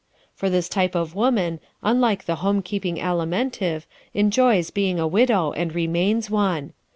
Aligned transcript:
For 0.33 0.49
this 0.49 0.67
type 0.67 0.95
of 0.95 1.13
woman, 1.13 1.59
unlike 1.83 2.25
the 2.25 2.37
home 2.37 2.63
keeping 2.63 2.95
Alimentive, 2.95 3.85
enjoys 4.15 4.71
being 4.71 4.99
a 4.99 5.05
widow 5.05 5.51
and 5.51 5.75
remains 5.75 6.27
one. 6.27 6.73